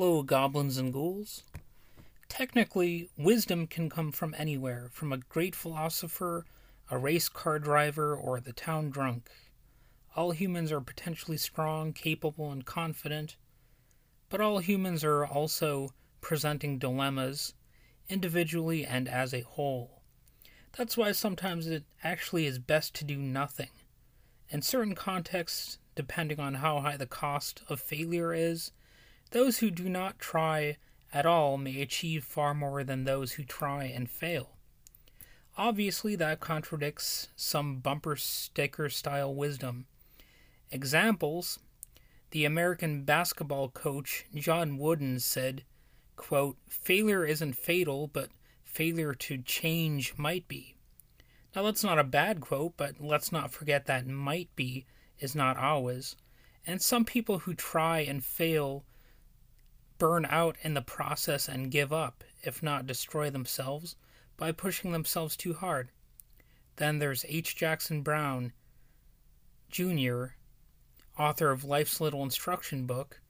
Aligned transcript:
Hello, 0.00 0.22
goblins 0.22 0.76
and 0.76 0.92
ghouls. 0.92 1.42
Technically, 2.28 3.10
wisdom 3.16 3.66
can 3.66 3.90
come 3.90 4.12
from 4.12 4.32
anywhere, 4.38 4.90
from 4.92 5.12
a 5.12 5.16
great 5.18 5.56
philosopher, 5.56 6.46
a 6.88 6.96
race 6.96 7.28
car 7.28 7.58
driver, 7.58 8.14
or 8.14 8.38
the 8.38 8.52
town 8.52 8.90
drunk. 8.90 9.28
All 10.14 10.30
humans 10.30 10.70
are 10.70 10.80
potentially 10.80 11.36
strong, 11.36 11.92
capable, 11.92 12.52
and 12.52 12.64
confident, 12.64 13.34
but 14.28 14.40
all 14.40 14.60
humans 14.60 15.02
are 15.02 15.26
also 15.26 15.88
presenting 16.20 16.78
dilemmas, 16.78 17.54
individually 18.08 18.86
and 18.86 19.08
as 19.08 19.34
a 19.34 19.40
whole. 19.40 20.00
That's 20.76 20.96
why 20.96 21.10
sometimes 21.10 21.66
it 21.66 21.82
actually 22.04 22.46
is 22.46 22.60
best 22.60 22.94
to 22.94 23.04
do 23.04 23.18
nothing. 23.18 23.70
In 24.48 24.62
certain 24.62 24.94
contexts, 24.94 25.78
depending 25.96 26.38
on 26.38 26.54
how 26.54 26.82
high 26.82 26.96
the 26.96 27.04
cost 27.04 27.64
of 27.68 27.80
failure 27.80 28.32
is, 28.32 28.70
those 29.30 29.58
who 29.58 29.70
do 29.70 29.88
not 29.88 30.18
try 30.18 30.76
at 31.12 31.26
all 31.26 31.56
may 31.56 31.80
achieve 31.80 32.24
far 32.24 32.54
more 32.54 32.84
than 32.84 33.04
those 33.04 33.32
who 33.32 33.44
try 33.44 33.84
and 33.84 34.10
fail. 34.10 34.56
Obviously, 35.56 36.14
that 36.16 36.40
contradicts 36.40 37.28
some 37.34 37.80
bumper 37.80 38.14
sticker 38.16 38.88
style 38.88 39.34
wisdom. 39.34 39.86
Examples 40.70 41.58
The 42.30 42.44
American 42.44 43.02
basketball 43.04 43.68
coach 43.70 44.26
John 44.34 44.78
Wooden 44.78 45.18
said, 45.18 45.64
quote, 46.14 46.56
Failure 46.68 47.24
isn't 47.24 47.54
fatal, 47.54 48.06
but 48.06 48.30
failure 48.64 49.14
to 49.14 49.38
change 49.38 50.14
might 50.16 50.46
be. 50.46 50.74
Now, 51.56 51.62
that's 51.62 51.82
not 51.82 51.98
a 51.98 52.04
bad 52.04 52.40
quote, 52.40 52.74
but 52.76 53.00
let's 53.00 53.32
not 53.32 53.50
forget 53.50 53.86
that 53.86 54.06
might 54.06 54.54
be 54.54 54.84
is 55.18 55.34
not 55.34 55.56
always. 55.56 56.14
And 56.66 56.80
some 56.80 57.04
people 57.04 57.40
who 57.40 57.54
try 57.54 58.00
and 58.00 58.22
fail 58.22 58.84
burn 59.98 60.24
out 60.26 60.56
in 60.62 60.74
the 60.74 60.82
process 60.82 61.48
and 61.48 61.70
give 61.70 61.92
up, 61.92 62.24
if 62.42 62.62
not 62.62 62.86
destroy 62.86 63.30
themselves, 63.30 63.96
by 64.36 64.52
pushing 64.52 64.92
themselves 64.92 65.36
too 65.36 65.54
hard. 65.54 65.90
Then 66.76 66.98
there's 66.98 67.24
H. 67.28 67.56
Jackson 67.56 68.02
Brown, 68.02 68.52
Jr., 69.68 70.26
author 71.18 71.50
of 71.50 71.64
Life's 71.64 72.00
Little 72.00 72.22
Instruction 72.22 72.86
Book, 72.86 73.20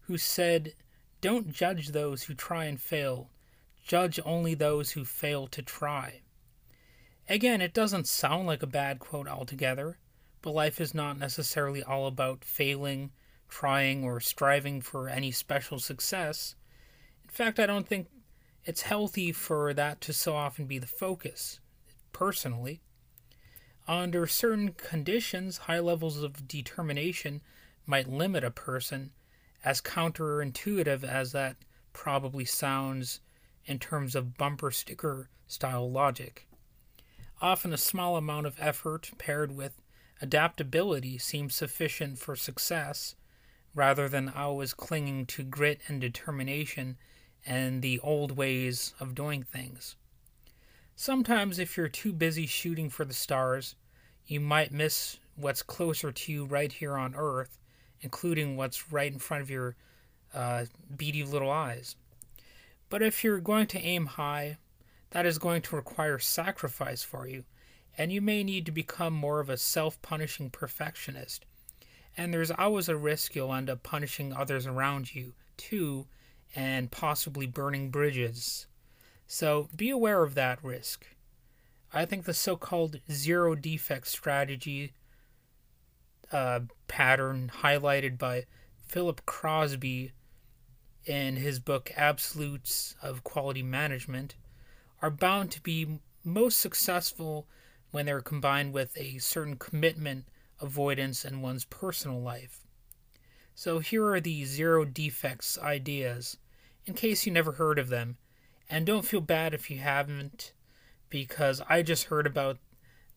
who 0.00 0.16
said, 0.16 0.74
Don't 1.20 1.52
judge 1.52 1.88
those 1.88 2.24
who 2.24 2.34
try 2.34 2.64
and 2.64 2.80
fail, 2.80 3.30
judge 3.84 4.18
only 4.24 4.54
those 4.54 4.92
who 4.92 5.04
fail 5.04 5.46
to 5.48 5.62
try. 5.62 6.22
Again, 7.28 7.60
it 7.60 7.74
doesn't 7.74 8.08
sound 8.08 8.46
like 8.46 8.62
a 8.62 8.66
bad 8.66 8.98
quote 8.98 9.28
altogether, 9.28 9.98
but 10.42 10.52
life 10.52 10.80
is 10.80 10.94
not 10.94 11.18
necessarily 11.18 11.82
all 11.82 12.06
about 12.06 12.44
failing 12.44 13.10
trying 13.48 14.04
or 14.04 14.20
striving 14.20 14.80
for 14.80 15.08
any 15.08 15.30
special 15.30 15.78
success. 15.78 16.54
In 17.22 17.30
fact, 17.30 17.58
I 17.58 17.66
don't 17.66 17.86
think 17.86 18.08
it's 18.64 18.82
healthy 18.82 19.32
for 19.32 19.74
that 19.74 20.00
to 20.02 20.12
so 20.12 20.34
often 20.34 20.66
be 20.66 20.78
the 20.78 20.86
focus, 20.86 21.60
personally. 22.12 22.80
Under 23.86 24.26
certain 24.26 24.72
conditions, 24.72 25.58
high 25.58 25.80
levels 25.80 26.22
of 26.22 26.48
determination 26.48 27.42
might 27.86 28.08
limit 28.08 28.42
a 28.42 28.50
person, 28.50 29.12
as 29.62 29.82
counterintuitive 29.82 31.04
as 31.04 31.32
that 31.32 31.56
probably 31.92 32.44
sounds 32.44 33.20
in 33.66 33.78
terms 33.78 34.14
of 34.14 34.36
bumper 34.38 34.70
sticker 34.70 35.28
style 35.46 35.90
logic. 35.90 36.48
Often, 37.42 37.72
a 37.74 37.78
small 37.78 38.16
amount 38.16 38.46
of 38.46 38.56
effort 38.58 39.10
paired 39.18 39.54
with 39.54 39.80
adaptability 40.22 41.18
seems 41.18 41.54
sufficient 41.54 42.18
for 42.18 42.36
success, 42.36 43.16
rather 43.74 44.08
than 44.08 44.28
always 44.28 44.72
clinging 44.72 45.26
to 45.26 45.42
grit 45.42 45.80
and 45.88 46.00
determination 46.00 46.96
and 47.44 47.82
the 47.82 47.98
old 48.00 48.36
ways 48.36 48.94
of 49.00 49.14
doing 49.14 49.42
things. 49.42 49.96
Sometimes, 50.96 51.58
if 51.58 51.76
you're 51.76 51.88
too 51.88 52.12
busy 52.12 52.46
shooting 52.46 52.88
for 52.88 53.04
the 53.04 53.12
stars, 53.12 53.74
you 54.26 54.40
might 54.40 54.72
miss 54.72 55.18
what's 55.34 55.62
closer 55.62 56.12
to 56.12 56.32
you 56.32 56.44
right 56.44 56.72
here 56.72 56.96
on 56.96 57.14
Earth, 57.16 57.58
including 58.00 58.56
what's 58.56 58.92
right 58.92 59.12
in 59.12 59.18
front 59.18 59.42
of 59.42 59.50
your 59.50 59.74
uh, 60.32 60.66
beady 60.96 61.24
little 61.24 61.50
eyes. 61.50 61.96
But 62.88 63.02
if 63.02 63.24
you're 63.24 63.40
going 63.40 63.66
to 63.68 63.80
aim 63.80 64.06
high, 64.06 64.58
that 65.10 65.26
is 65.26 65.38
going 65.38 65.62
to 65.62 65.76
require 65.76 66.18
sacrifice 66.18 67.02
for 67.02 67.26
you, 67.26 67.44
and 67.98 68.12
you 68.12 68.20
may 68.20 68.44
need 68.44 68.66
to 68.66 68.72
become 68.72 69.12
more 69.12 69.40
of 69.40 69.50
a 69.50 69.56
self 69.56 70.00
punishing 70.00 70.50
perfectionist 70.50 71.44
and 72.16 72.32
there's 72.32 72.50
always 72.50 72.88
a 72.88 72.96
risk 72.96 73.34
you'll 73.34 73.54
end 73.54 73.70
up 73.70 73.82
punishing 73.82 74.32
others 74.32 74.66
around 74.66 75.14
you, 75.14 75.34
too, 75.56 76.06
and 76.54 76.90
possibly 76.90 77.46
burning 77.46 77.90
bridges. 77.90 78.66
So 79.26 79.68
be 79.74 79.90
aware 79.90 80.22
of 80.22 80.34
that 80.34 80.62
risk. 80.62 81.06
I 81.92 82.04
think 82.04 82.24
the 82.24 82.34
so 82.34 82.56
called 82.56 83.00
zero 83.10 83.54
defect 83.54 84.08
strategy 84.08 84.92
uh, 86.32 86.60
pattern 86.88 87.50
highlighted 87.62 88.18
by 88.18 88.46
Philip 88.86 89.24
Crosby 89.26 90.12
in 91.06 91.36
his 91.36 91.60
book 91.60 91.92
Absolutes 91.96 92.96
of 93.02 93.24
Quality 93.24 93.62
Management 93.62 94.34
are 95.02 95.10
bound 95.10 95.50
to 95.52 95.60
be 95.60 96.00
most 96.24 96.58
successful 96.60 97.46
when 97.90 98.06
they're 98.06 98.20
combined 98.20 98.72
with 98.72 98.96
a 98.96 99.18
certain 99.18 99.56
commitment 99.56 100.24
avoidance 100.60 101.24
in 101.24 101.42
one's 101.42 101.64
personal 101.64 102.20
life. 102.20 102.60
So 103.54 103.78
here 103.78 104.06
are 104.06 104.20
the 104.20 104.44
zero 104.44 104.84
defects 104.84 105.58
ideas, 105.58 106.38
in 106.86 106.94
case 106.94 107.24
you 107.24 107.32
never 107.32 107.52
heard 107.52 107.78
of 107.78 107.88
them, 107.88 108.16
and 108.68 108.84
don't 108.84 109.04
feel 109.04 109.20
bad 109.20 109.54
if 109.54 109.70
you 109.70 109.78
haven't, 109.78 110.52
because 111.08 111.62
I 111.68 111.82
just 111.82 112.04
heard 112.04 112.26
about 112.26 112.58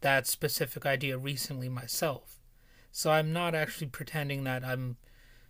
that 0.00 0.26
specific 0.26 0.84
idea 0.84 1.16
recently 1.16 1.68
myself. 1.68 2.40
So 2.90 3.10
I'm 3.10 3.32
not 3.32 3.54
actually 3.54 3.88
pretending 3.88 4.44
that 4.44 4.64
I'm, 4.64 4.96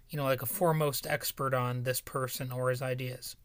you 0.08 0.16
know, 0.16 0.24
like 0.24 0.42
a 0.42 0.46
foremost 0.46 1.06
expert 1.06 1.54
on 1.54 1.82
this 1.82 2.00
person 2.00 2.52
or 2.52 2.70
his 2.70 2.82
ideas. 2.82 3.36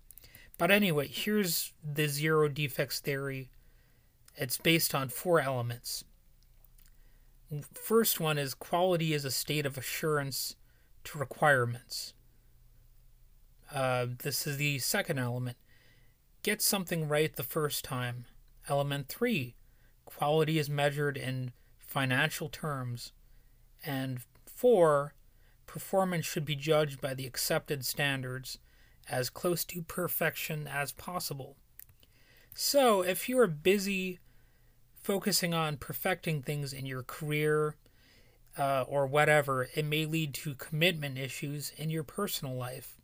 But 0.57 0.71
anyway, 0.71 1.07
here's 1.07 1.73
the 1.83 2.07
zero 2.07 2.49
defects 2.49 2.99
theory. 2.99 3.49
It's 4.35 4.57
based 4.57 4.93
on 4.93 5.09
four 5.09 5.39
elements 5.39 6.03
First 7.73 8.19
one 8.19 8.37
is 8.37 8.53
quality 8.53 9.13
is 9.13 9.25
a 9.25 9.31
state 9.31 9.65
of 9.65 9.77
assurance 9.77 10.55
to 11.05 11.17
requirements. 11.17 12.13
Uh, 13.73 14.07
this 14.21 14.45
is 14.45 14.57
the 14.57 14.79
second 14.79 15.19
element. 15.19 15.57
Get 16.43 16.61
something 16.61 17.07
right 17.07 17.35
the 17.35 17.43
first 17.43 17.83
time. 17.83 18.25
Element 18.67 19.07
three, 19.07 19.55
quality 20.05 20.59
is 20.59 20.69
measured 20.69 21.17
in 21.17 21.51
financial 21.77 22.49
terms. 22.49 23.13
And 23.83 24.19
four, 24.45 25.15
performance 25.65 26.25
should 26.25 26.45
be 26.45 26.55
judged 26.55 27.01
by 27.01 27.13
the 27.13 27.25
accepted 27.25 27.85
standards 27.85 28.59
as 29.09 29.29
close 29.29 29.65
to 29.65 29.81
perfection 29.81 30.67
as 30.67 30.91
possible. 30.91 31.57
So, 32.53 33.01
if 33.01 33.27
you 33.29 33.39
are 33.39 33.47
busy 33.47 34.19
focusing 35.09 35.55
on 35.55 35.75
perfecting 35.75 36.39
things 36.39 36.71
in 36.71 36.85
your 36.85 37.01
career 37.01 37.75
uh, 38.59 38.83
or 38.87 39.07
whatever, 39.07 39.67
it 39.73 39.83
may 39.83 40.05
lead 40.05 40.35
to 40.35 40.53
commitment 40.53 41.17
issues 41.17 41.73
in 41.77 41.89
your 41.89 42.03
personal 42.03 42.55
life. 42.55 42.99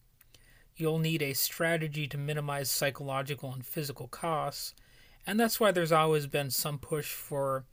You'll 0.76 1.00
need 1.00 1.24
a 1.24 1.34
strategy 1.34 2.06
to 2.06 2.16
minimize 2.20 2.70
psychological 2.70 3.52
and 3.52 3.66
physical 3.66 4.08
costs, 4.08 4.76
and 5.26 5.40
that's 5.40 5.60
why 5.60 5.72
there's 5.72 5.92
always 5.92 6.28
been 6.28 6.52
some 6.52 6.78
push 6.78 7.12
for 7.12 7.66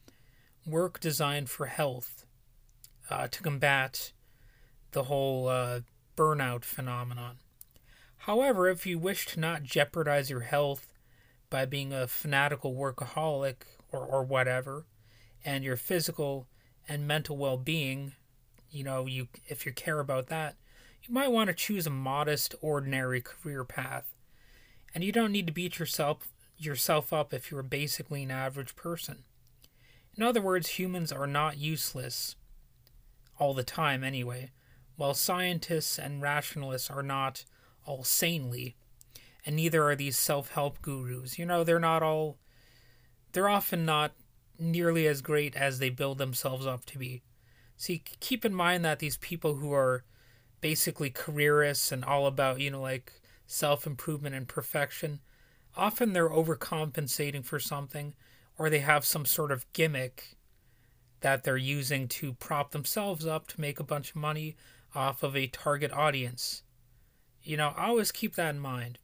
work 0.64 0.98
designed 0.98 1.50
for 1.50 1.66
health 1.66 2.24
uh, 3.10 3.28
to 3.28 3.42
combat 3.42 4.12
the 4.92 5.02
whole 5.02 5.48
uh, 5.48 5.80
burnout 6.16 6.64
phenomenon. 6.64 7.36
However, 8.16 8.70
if 8.70 8.86
you 8.86 8.98
wish 8.98 9.26
to 9.26 9.40
not 9.40 9.62
jeopardize 9.62 10.30
your 10.30 10.40
health 10.40 10.90
by 11.50 11.66
being 11.66 11.92
a 11.92 12.06
fanatical 12.06 12.74
workaholic 12.74 13.56
or, 13.92 14.04
or 14.04 14.22
whatever, 14.24 14.86
and 15.44 15.62
your 15.62 15.76
physical 15.76 16.46
and 16.88 17.06
mental 17.06 17.36
well 17.36 17.56
being, 17.56 18.14
you 18.70 18.82
know, 18.82 19.06
you 19.06 19.28
if 19.46 19.64
you 19.66 19.72
care 19.72 20.00
about 20.00 20.28
that, 20.28 20.56
you 21.02 21.12
might 21.14 21.30
want 21.30 21.48
to 21.48 21.54
choose 21.54 21.86
a 21.86 21.90
modest, 21.90 22.54
ordinary 22.60 23.20
career 23.20 23.64
path. 23.64 24.14
And 24.94 25.02
you 25.02 25.12
don't 25.12 25.32
need 25.32 25.46
to 25.46 25.52
beat 25.52 25.78
yourself 25.78 26.28
yourself 26.58 27.12
up 27.12 27.34
if 27.34 27.50
you're 27.50 27.62
basically 27.62 28.22
an 28.22 28.30
average 28.30 28.76
person. 28.76 29.24
In 30.16 30.22
other 30.22 30.40
words, 30.40 30.70
humans 30.70 31.10
are 31.10 31.26
not 31.26 31.58
useless 31.58 32.36
all 33.38 33.54
the 33.54 33.64
time 33.64 34.04
anyway, 34.04 34.50
while 34.96 35.14
scientists 35.14 35.98
and 35.98 36.22
rationalists 36.22 36.90
are 36.90 37.02
not 37.02 37.44
all 37.84 38.04
sanely, 38.04 38.76
and 39.44 39.56
neither 39.56 39.82
are 39.88 39.96
these 39.96 40.18
self 40.18 40.52
help 40.52 40.80
gurus. 40.82 41.38
You 41.38 41.46
know, 41.46 41.64
they're 41.64 41.80
not 41.80 42.02
all 42.02 42.38
they're 43.32 43.48
often 43.48 43.84
not 43.84 44.12
nearly 44.58 45.06
as 45.06 45.22
great 45.22 45.56
as 45.56 45.78
they 45.78 45.90
build 45.90 46.18
themselves 46.18 46.66
up 46.66 46.84
to 46.86 46.98
be. 46.98 47.22
See, 47.76 48.02
keep 48.20 48.44
in 48.44 48.54
mind 48.54 48.84
that 48.84 48.98
these 48.98 49.16
people 49.16 49.56
who 49.56 49.72
are 49.72 50.04
basically 50.60 51.10
careerists 51.10 51.90
and 51.90 52.04
all 52.04 52.26
about, 52.26 52.60
you 52.60 52.70
know, 52.70 52.80
like 52.80 53.12
self 53.46 53.86
improvement 53.86 54.34
and 54.34 54.46
perfection, 54.46 55.20
often 55.76 56.12
they're 56.12 56.28
overcompensating 56.28 57.44
for 57.44 57.58
something 57.58 58.14
or 58.58 58.70
they 58.70 58.80
have 58.80 59.04
some 59.04 59.24
sort 59.24 59.50
of 59.50 59.70
gimmick 59.72 60.36
that 61.20 61.44
they're 61.44 61.56
using 61.56 62.06
to 62.08 62.34
prop 62.34 62.70
themselves 62.72 63.26
up 63.26 63.46
to 63.48 63.60
make 63.60 63.80
a 63.80 63.84
bunch 63.84 64.10
of 64.10 64.16
money 64.16 64.56
off 64.94 65.22
of 65.22 65.36
a 65.36 65.46
target 65.46 65.92
audience. 65.92 66.62
You 67.42 67.56
know, 67.56 67.72
always 67.76 68.12
keep 68.12 68.34
that 68.34 68.54
in 68.54 68.60
mind. 68.60 68.98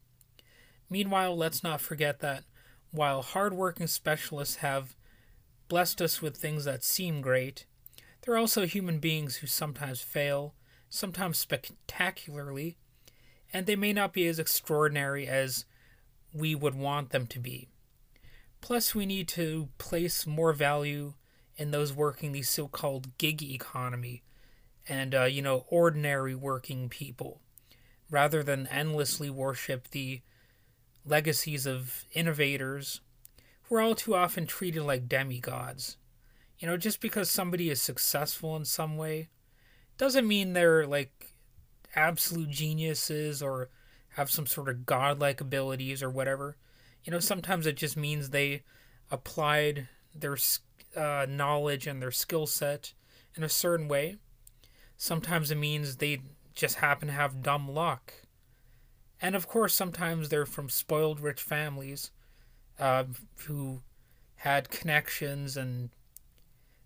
Meanwhile, 0.91 1.37
let's 1.37 1.63
not 1.63 1.81
forget 1.81 2.21
that 2.21 2.45
while 2.91 3.23
hardworking 3.23 3.87
specialists 3.87 4.57
have 4.57 4.97
blessed 5.69 6.01
us 6.01 6.23
with 6.23 6.37
things 6.37 6.65
that 6.65 6.83
seem 6.83 7.21
great, 7.21 7.67
there 8.23 8.35
are 8.35 8.39
also 8.39 8.67
human 8.67 8.99
beings 8.99 9.37
who 9.37 9.47
sometimes 9.47 10.01
fail, 10.01 10.55
sometimes 10.89 11.39
spectacularly, 11.39 12.79
and 13.53 13.67
they 13.67 13.77
may 13.77 13.93
not 13.93 14.13
be 14.13 14.27
as 14.27 14.39
extraordinary 14.39 15.27
as 15.27 15.65
we 16.33 16.55
would 16.55 16.75
want 16.75 17.11
them 17.11 17.27
to 17.27 17.39
be. 17.39 17.69
Plus, 18.61 18.95
we 18.95 19.07
need 19.07 19.29
to 19.29 19.69
place 19.79 20.27
more 20.27 20.53
value 20.53 21.15
in 21.57 21.71
those 21.71 21.93
working 21.93 22.33
the 22.33 22.43
so 22.43 22.69
called 22.69 23.17
gig 23.19 23.43
economy 23.43 24.23
and, 24.89 25.15
uh, 25.15 25.25
you 25.25 25.43
know, 25.43 25.67
ordinary 25.69 26.35
working 26.35 26.89
people, 26.89 27.41
rather 28.11 28.43
than 28.43 28.67
endlessly 28.69 29.31
worship 29.31 29.89
the 29.91 30.23
legacies 31.09 31.67
of 31.67 32.05
innovators 32.13 33.01
who 33.65 33.77
are 33.77 33.81
all 33.81 33.95
too 33.95 34.15
often 34.15 34.47
treated 34.47 34.83
like 34.83 35.09
demigods. 35.09 35.97
You 36.59 36.67
know, 36.67 36.77
just 36.77 37.01
because 37.01 37.31
somebody 37.31 37.71
is 37.71 37.81
successful 37.81 38.57
in 38.57 38.65
some 38.65 38.97
way 38.97 39.29
doesn't 39.97 40.27
mean 40.27 40.53
they're 40.53 40.87
like 40.87 41.35
absolute 41.95 42.51
geniuses 42.51 43.43
or 43.43 43.71
have 44.11 44.31
some 44.31 44.47
sort 44.47 44.69
of 44.69 44.87
godlike 44.87 45.41
abilities 45.41 46.03
or 46.03 46.11
whatever. 46.11 46.57
You 47.05 47.13
know, 47.13 47.21
sometimes 47.21 47.67
it 47.67 47.77
just 47.77 47.97
means 47.97 48.31
they 48.31 48.63
applied 49.11 49.89
their 50.15 50.37
uh, 50.97 51.27
knowledge 51.29 51.87
and 51.87 52.03
their 52.03 52.11
skill 52.11 52.47
set 52.47 52.93
in 53.37 53.45
a 53.45 53.49
certain 53.49 53.89
way. 53.89 54.17
Sometimes 54.97 55.51
it 55.51 55.59
means 55.59 55.97
they 55.97 56.21
just 56.55 56.77
happen 56.77 57.09
to 57.09 57.15
have 57.15 57.43
dumb 57.43 57.71
luck. 57.71 58.13
And 59.21 59.35
of 59.35 59.49
course, 59.49 59.75
sometimes 59.75 60.29
they're 60.29 60.47
from 60.47 60.69
spoiled 60.69 61.21
rich 61.21 61.43
families 61.43 62.11
uh, 62.79 63.05
who 63.47 63.83
had 64.37 64.71
connections 64.71 65.57
and 65.57 65.91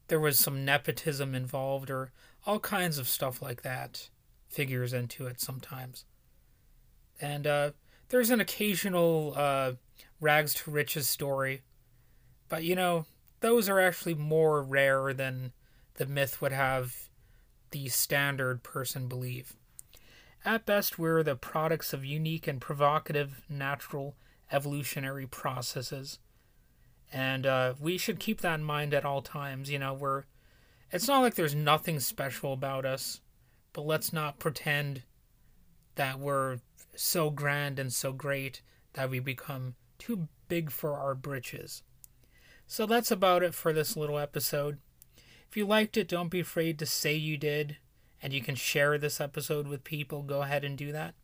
there 0.09 0.21
was 0.21 0.39
some 0.39 0.65
nepotism 0.65 1.35
involved 1.35 1.91
or 1.91 2.13
all 2.47 2.59
kinds 2.59 2.99
of 2.99 3.09
stuff 3.09 3.41
like 3.41 3.63
that 3.63 4.09
figures 4.49 4.93
into 4.93 5.27
it 5.27 5.41
sometimes. 5.41 6.05
And 7.21 7.47
uh, 7.47 7.71
there's 8.09 8.31
an 8.31 8.41
occasional 8.41 9.35
uh, 9.37 9.73
rags 10.21 10.55
to 10.55 10.71
riches 10.71 11.09
story, 11.09 11.63
but 12.49 12.65
you 12.65 12.75
know, 12.75 13.07
those 13.41 13.69
are 13.69 13.81
actually 13.81 14.15
more 14.15 14.63
rare 14.63 15.13
than 15.13 15.53
the 15.95 16.07
myth 16.07 16.41
would 16.41 16.53
have 16.53 17.09
the 17.71 17.89
standard 17.89 18.63
person 18.63 19.09
believe. 19.09 19.57
At 20.45 20.67
best, 20.67 20.99
we're 20.99 21.23
the 21.23 21.37
products 21.37 21.93
of 21.93 22.05
unique 22.05 22.49
and 22.49 22.61
provocative 22.61 23.43
natural 23.49 24.17
evolutionary 24.51 25.27
processes. 25.27 26.19
And 27.13 27.47
uh, 27.47 27.75
we 27.81 27.97
should 27.97 28.19
keep 28.19 28.41
that 28.41 28.59
in 28.59 28.65
mind 28.65 28.93
at 28.93 29.05
all 29.05 29.23
times. 29.23 29.71
You 29.71 29.79
know, 29.79 29.95
we're. 29.95 30.25
It's 30.91 31.09
not 31.09 31.21
like 31.21 31.37
there's 31.37 31.55
nothing 31.55 32.01
special 32.01 32.53
about 32.53 32.85
us, 32.85 33.21
but 33.73 33.87
let's 33.87 34.13
not 34.13 34.39
pretend 34.39 35.03
that 35.95 36.19
we're 36.19 36.59
so 36.95 37.31
grand 37.31 37.79
and 37.79 37.93
so 37.93 38.13
great 38.13 38.63
that 38.95 39.09
we 39.09 39.21
become 39.21 39.75
too 39.99 40.29
big 40.49 40.71
for 40.71 40.95
our 40.95 41.15
britches. 41.15 41.83
So 42.67 42.85
that's 42.85 43.11
about 43.11 43.43
it 43.43 43.55
for 43.55 43.73
this 43.73 43.97
little 43.97 44.19
episode. 44.19 44.79
If 45.49 45.57
you 45.57 45.67
liked 45.67 45.97
it, 45.97 46.09
don't 46.09 46.31
be 46.31 46.41
afraid 46.41 46.79
to 46.79 46.87
say 46.87 47.15
you 47.15 47.37
did, 47.37 47.77
and 48.23 48.33
you 48.33 48.41
can 48.41 48.55
share 48.55 48.97
this 48.99 49.21
episode 49.21 49.67
with 49.67 49.85
people. 49.85 50.23
Go 50.23 50.43
ahead 50.43 50.65
and 50.65 50.79
do 50.79 50.93
that. 50.93 51.15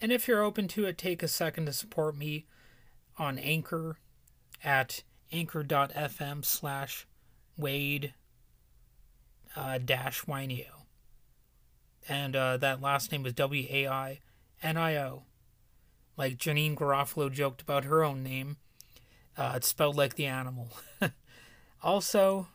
And 0.00 0.12
if 0.12 0.28
you're 0.28 0.42
open 0.42 0.68
to 0.68 0.84
it, 0.84 0.98
take 0.98 1.22
a 1.22 1.28
second 1.28 1.66
to 1.66 1.72
support 1.72 2.16
me 2.16 2.46
on 3.16 3.38
Anchor 3.38 3.98
at 4.62 5.02
anchor.fm 5.32 6.44
slash 6.44 7.06
Wade 7.56 8.14
uh, 9.56 9.78
dash 9.84 10.24
Wainio. 10.24 10.84
And 12.08 12.36
uh, 12.36 12.56
that 12.58 12.80
last 12.80 13.10
name 13.10 13.26
is 13.26 13.32
W 13.34 13.66
A 13.70 13.88
I 13.88 14.20
N 14.62 14.76
I 14.76 14.96
O. 14.96 15.24
Like 16.16 16.36
Janine 16.36 16.76
Garofalo 16.76 17.30
joked 17.32 17.62
about 17.62 17.84
her 17.84 18.04
own 18.04 18.22
name. 18.22 18.56
Uh, 19.36 19.52
it's 19.56 19.68
spelled 19.68 19.96
like 19.96 20.14
the 20.14 20.26
animal. 20.26 20.70
also, 21.82 22.48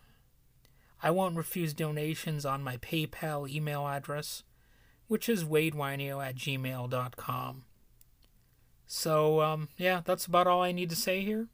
I 1.03 1.11
won't 1.11 1.35
refuse 1.35 1.73
donations 1.73 2.45
on 2.45 2.63
my 2.63 2.77
PayPal 2.77 3.49
email 3.49 3.85
address, 3.85 4.43
which 5.07 5.27
is 5.27 5.43
wadewainio 5.43 6.25
at 6.25 6.35
gmail.com. 6.35 7.65
So, 8.87 9.41
um, 9.41 9.67
yeah, 9.77 10.01
that's 10.05 10.25
about 10.25 10.47
all 10.47 10.61
I 10.61 10.71
need 10.71 10.89
to 10.91 10.95
say 10.95 11.21
here. 11.21 11.47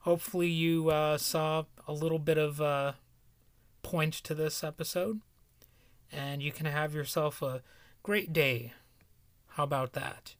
Hopefully, 0.00 0.48
you 0.48 0.88
uh, 0.88 1.18
saw 1.18 1.64
a 1.86 1.92
little 1.92 2.18
bit 2.18 2.38
of 2.38 2.62
uh, 2.62 2.92
point 3.82 4.14
to 4.14 4.34
this 4.34 4.64
episode, 4.64 5.20
and 6.10 6.42
you 6.42 6.50
can 6.50 6.64
have 6.64 6.94
yourself 6.94 7.42
a 7.42 7.62
great 8.02 8.32
day. 8.32 8.72
How 9.48 9.64
about 9.64 9.92
that? 9.92 10.34